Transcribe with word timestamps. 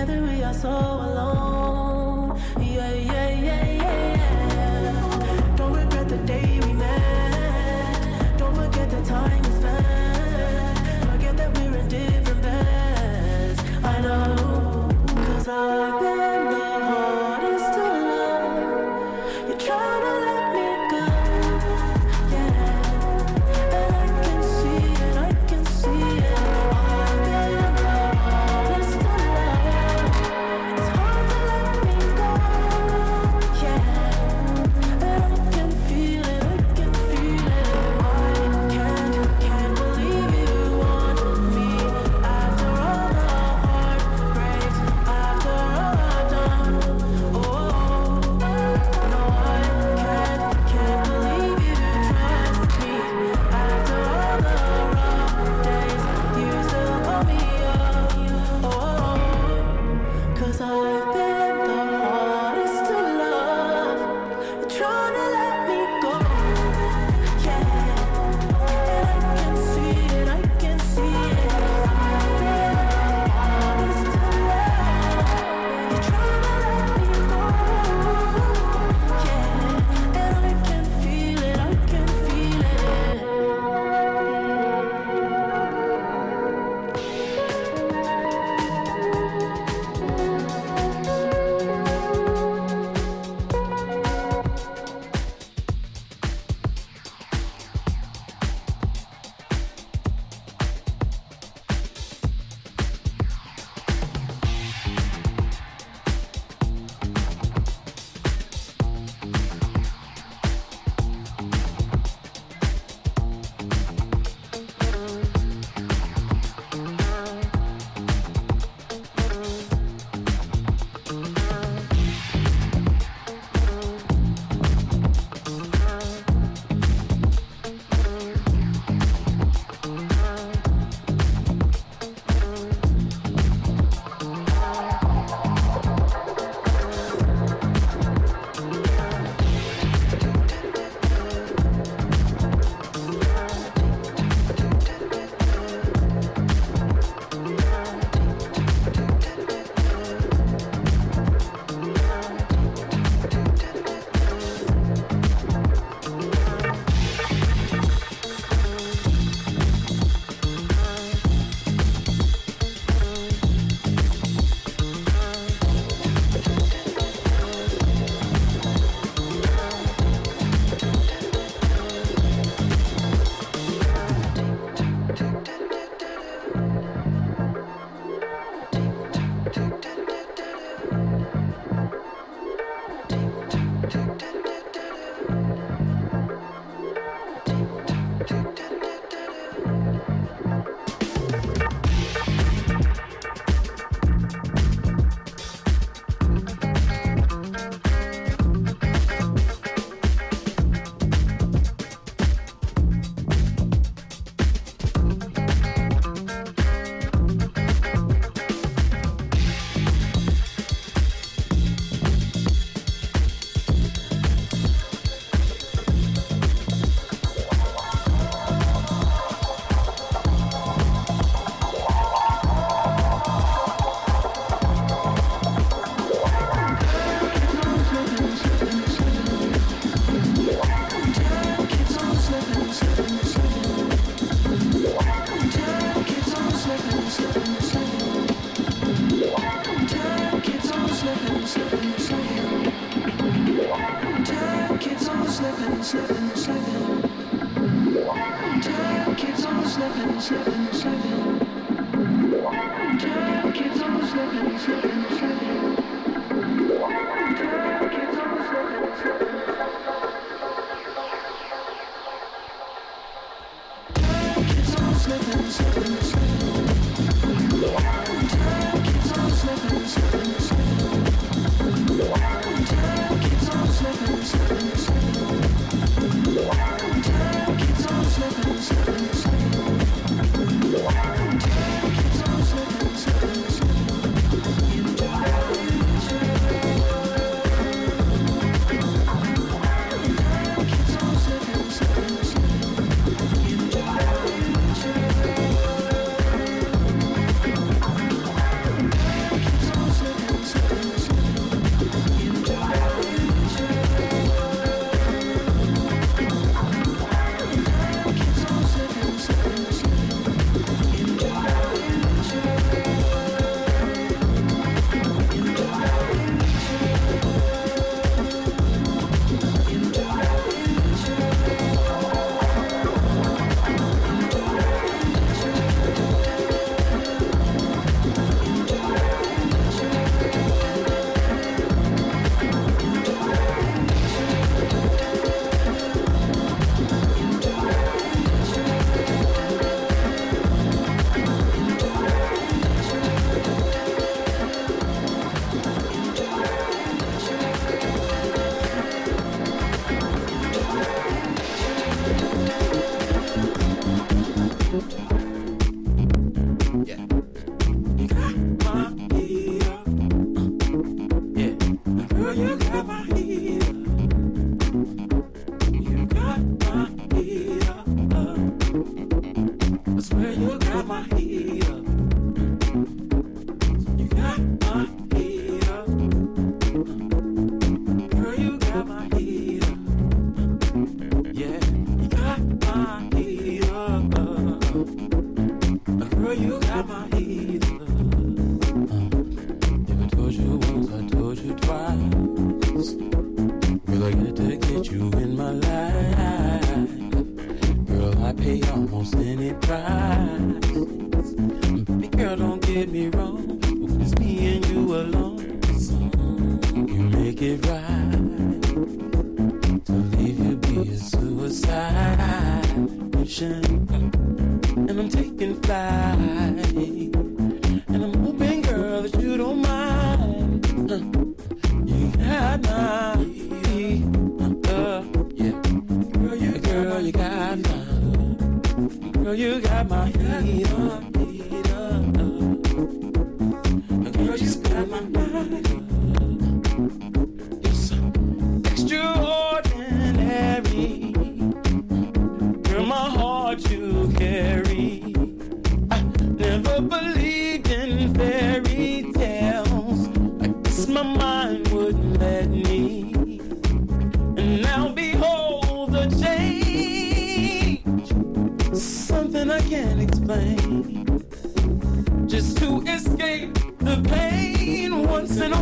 Together 0.00 0.22
we 0.22 0.42
are 0.42 0.54
so 0.54 0.70
alone. 0.70 1.59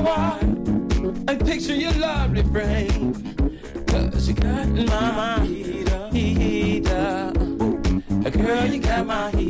I 0.09 0.39
and 1.29 1.47
picture 1.47 1.75
your 1.75 1.93
lovely 1.93 2.43
frame. 2.45 3.13
Cause 3.87 4.29
you 4.29 4.35
got 4.35 4.69
my 4.69 5.45
heater. 5.45 7.33
Girl, 8.31 8.67
you 8.67 8.81
got 8.81 9.07
my 9.07 9.31
heater. 9.33 9.48